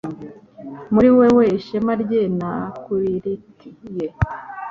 muri 0.93 1.09
wewe 1.17 1.43
ishema 1.57 1.93
rye 2.03 2.21
na 2.39 2.51
crueltie 2.81 3.69